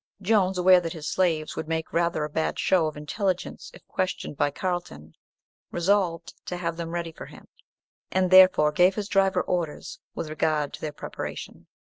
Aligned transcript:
Jones, 0.19 0.57
aware 0.57 0.79
that 0.79 0.93
his 0.93 1.07
slaves 1.07 1.55
would 1.55 1.67
make 1.67 1.93
rather 1.93 2.23
a 2.23 2.29
bad 2.31 2.57
show 2.57 2.87
of 2.87 2.97
intelligence 2.97 3.69
if 3.71 3.85
questioned 3.85 4.35
by 4.35 4.49
Carlton, 4.49 5.13
resolved 5.69 6.33
to 6.47 6.57
have 6.57 6.75
them 6.75 6.89
ready 6.89 7.11
for 7.11 7.27
him, 7.27 7.47
and 8.09 8.31
therefore 8.31 8.71
gave 8.71 8.95
his 8.95 9.07
driver 9.07 9.43
orders 9.43 9.99
with 10.15 10.27
regard 10.31 10.73
to 10.73 10.81
their 10.81 10.91
preparation. 10.91 11.67